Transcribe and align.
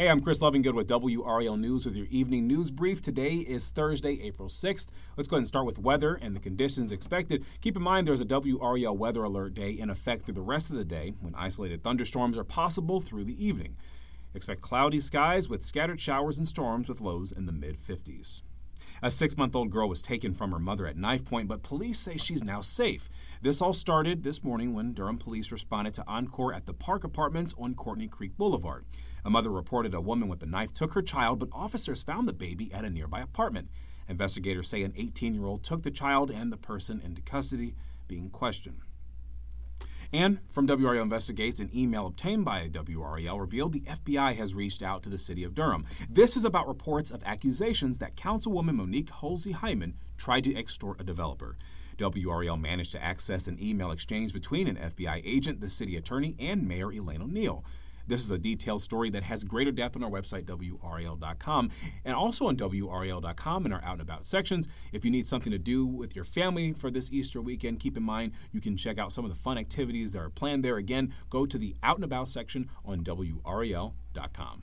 Hey, 0.00 0.08
I'm 0.08 0.20
Chris 0.20 0.40
Lovingood 0.40 0.72
with 0.72 0.88
WRAL 0.88 1.58
News 1.58 1.84
with 1.84 1.94
your 1.94 2.06
evening 2.06 2.46
news 2.46 2.70
brief. 2.70 3.02
Today 3.02 3.34
is 3.34 3.68
Thursday, 3.68 4.18
April 4.22 4.48
6th. 4.48 4.88
Let's 5.14 5.28
go 5.28 5.36
ahead 5.36 5.40
and 5.40 5.46
start 5.46 5.66
with 5.66 5.78
weather 5.78 6.14
and 6.14 6.34
the 6.34 6.40
conditions 6.40 6.90
expected. 6.90 7.44
Keep 7.60 7.76
in 7.76 7.82
mind 7.82 8.06
there's 8.06 8.22
a 8.22 8.24
WRAL 8.24 8.96
weather 8.96 9.22
alert 9.22 9.52
day 9.52 9.72
in 9.72 9.90
effect 9.90 10.22
through 10.22 10.36
the 10.36 10.40
rest 10.40 10.70
of 10.70 10.76
the 10.76 10.86
day 10.86 11.12
when 11.20 11.34
isolated 11.34 11.84
thunderstorms 11.84 12.38
are 12.38 12.44
possible 12.44 13.02
through 13.02 13.24
the 13.24 13.46
evening. 13.46 13.76
Expect 14.32 14.62
cloudy 14.62 15.02
skies 15.02 15.50
with 15.50 15.62
scattered 15.62 16.00
showers 16.00 16.38
and 16.38 16.48
storms 16.48 16.88
with 16.88 17.02
lows 17.02 17.30
in 17.30 17.44
the 17.44 17.52
mid 17.52 17.76
50s. 17.78 18.40
A 19.02 19.10
six 19.10 19.36
month 19.36 19.54
old 19.54 19.68
girl 19.68 19.86
was 19.86 20.00
taken 20.00 20.32
from 20.32 20.52
her 20.52 20.58
mother 20.58 20.86
at 20.86 20.96
knife 20.96 21.26
point, 21.26 21.46
but 21.46 21.62
police 21.62 21.98
say 21.98 22.16
she's 22.16 22.42
now 22.42 22.62
safe. 22.62 23.10
This 23.42 23.60
all 23.60 23.74
started 23.74 24.22
this 24.22 24.42
morning 24.42 24.72
when 24.72 24.94
Durham 24.94 25.18
police 25.18 25.52
responded 25.52 25.92
to 25.94 26.04
Encore 26.06 26.54
at 26.54 26.64
the 26.64 26.72
Park 26.72 27.04
Apartments 27.04 27.54
on 27.58 27.74
Courtney 27.74 28.08
Creek 28.08 28.38
Boulevard. 28.38 28.86
A 29.24 29.30
mother 29.30 29.50
reported 29.50 29.94
a 29.94 30.00
woman 30.00 30.28
with 30.28 30.42
a 30.42 30.46
knife 30.46 30.72
took 30.72 30.94
her 30.94 31.02
child, 31.02 31.38
but 31.38 31.48
officers 31.52 32.02
found 32.02 32.28
the 32.28 32.32
baby 32.32 32.72
at 32.72 32.84
a 32.84 32.90
nearby 32.90 33.20
apartment. 33.20 33.68
Investigators 34.08 34.68
say 34.68 34.82
an 34.82 34.94
18 34.96 35.34
year 35.34 35.44
old 35.44 35.62
took 35.62 35.82
the 35.82 35.90
child 35.90 36.30
and 36.30 36.52
the 36.52 36.56
person 36.56 37.00
into 37.04 37.22
custody, 37.22 37.74
being 38.08 38.30
questioned. 38.30 38.80
And 40.12 40.40
from 40.50 40.66
WRAL 40.66 41.02
Investigates, 41.02 41.60
an 41.60 41.70
email 41.72 42.08
obtained 42.08 42.44
by 42.44 42.68
WRAL 42.68 43.38
revealed 43.38 43.72
the 43.72 43.82
FBI 43.82 44.34
has 44.34 44.54
reached 44.54 44.82
out 44.82 45.04
to 45.04 45.08
the 45.08 45.18
city 45.18 45.44
of 45.44 45.54
Durham. 45.54 45.86
This 46.08 46.36
is 46.36 46.44
about 46.44 46.66
reports 46.66 47.12
of 47.12 47.22
accusations 47.24 47.98
that 47.98 48.16
Councilwoman 48.16 48.74
Monique 48.74 49.10
Holsey 49.10 49.52
Hyman 49.52 49.94
tried 50.16 50.44
to 50.44 50.56
extort 50.56 51.00
a 51.00 51.04
developer. 51.04 51.56
WRAL 51.96 52.60
managed 52.60 52.92
to 52.92 53.02
access 53.02 53.46
an 53.46 53.58
email 53.62 53.92
exchange 53.92 54.32
between 54.32 54.66
an 54.66 54.76
FBI 54.76 55.22
agent, 55.24 55.60
the 55.60 55.68
city 55.68 55.96
attorney, 55.96 56.34
and 56.40 56.66
Mayor 56.66 56.90
Elaine 56.90 57.22
O'Neal. 57.22 57.64
This 58.10 58.24
is 58.24 58.32
a 58.32 58.38
detailed 58.38 58.82
story 58.82 59.08
that 59.10 59.22
has 59.22 59.44
greater 59.44 59.70
depth 59.70 59.94
on 59.94 60.02
our 60.02 60.10
website, 60.10 60.42
WRAL.com, 60.42 61.70
and 62.04 62.16
also 62.16 62.48
on 62.48 62.56
WRAL.com 62.56 63.66
in 63.66 63.72
our 63.72 63.80
Out 63.84 63.92
and 63.92 64.00
About 64.00 64.26
sections. 64.26 64.66
If 64.90 65.04
you 65.04 65.12
need 65.12 65.28
something 65.28 65.52
to 65.52 65.58
do 65.58 65.86
with 65.86 66.16
your 66.16 66.24
family 66.24 66.72
for 66.72 66.90
this 66.90 67.12
Easter 67.12 67.40
weekend, 67.40 67.78
keep 67.78 67.96
in 67.96 68.02
mind 68.02 68.32
you 68.50 68.60
can 68.60 68.76
check 68.76 68.98
out 68.98 69.12
some 69.12 69.24
of 69.24 69.30
the 69.30 69.36
fun 69.36 69.58
activities 69.58 70.12
that 70.12 70.18
are 70.18 70.28
planned 70.28 70.64
there. 70.64 70.76
Again, 70.76 71.14
go 71.28 71.46
to 71.46 71.56
the 71.56 71.76
Out 71.84 71.98
and 71.98 72.04
About 72.04 72.28
section 72.28 72.68
on 72.84 73.04
WRAL.com. 73.04 74.62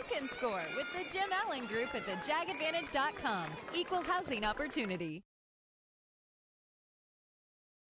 you 0.00 0.16
can 0.16 0.28
score 0.28 0.62
with 0.76 0.86
the 0.92 1.04
Jim 1.12 1.28
Allen 1.44 1.66
Group 1.66 1.94
at 1.94 2.06
thejagadvantage.com. 2.06 3.46
Equal 3.74 4.02
housing 4.02 4.44
opportunity. 4.44 5.22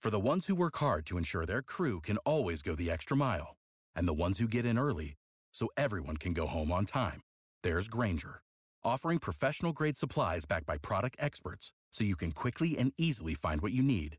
For 0.00 0.10
the 0.10 0.19
ones 0.19 0.47
who 0.47 0.54
work 0.54 0.76
hard 0.78 1.04
to 1.06 1.19
ensure 1.19 1.44
their 1.44 1.62
crew 1.62 2.00
can 2.00 2.16
always 2.19 2.62
go 2.62 2.75
the 2.75 2.91
extra 2.91 3.16
mile, 3.16 3.56
and 3.94 4.09
the 4.09 4.15
ones 4.15 4.38
who 4.38 4.48
get 4.48 4.65
in 4.65 4.78
early 4.78 5.15
so 5.53 5.69
everyone 5.76 6.16
can 6.16 6.32
go 6.32 6.47
home 6.47 6.72
on 6.72 6.87
time, 6.87 7.21
there's 7.62 7.88
Grainger, 7.88 8.41
offering 8.82 9.19
professional 9.19 9.72
grade 9.72 9.98
supplies 9.98 10.47
backed 10.47 10.66
by 10.66 10.78
product 10.78 11.16
experts 11.19 11.71
so 11.92 12.04
you 12.04 12.16
can 12.16 12.32
quickly 12.32 12.78
and 12.78 12.92
easily 12.97 13.34
find 13.34 13.60
what 13.60 13.72
you 13.72 13.82
need. 13.82 14.16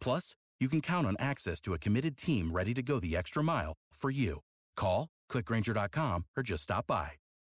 Plus, 0.00 0.36
you 0.60 0.68
can 0.68 0.80
count 0.80 1.06
on 1.06 1.16
access 1.18 1.58
to 1.60 1.74
a 1.74 1.78
committed 1.78 2.16
team 2.16 2.52
ready 2.52 2.72
to 2.72 2.82
go 2.82 3.00
the 3.00 3.16
extra 3.16 3.42
mile 3.42 3.72
for 3.92 4.10
you. 4.10 4.40
Call, 4.76 5.08
clickgrainger.com, 5.30 6.26
or 6.36 6.42
just 6.44 6.62
stop 6.62 6.86
by. 6.86 7.12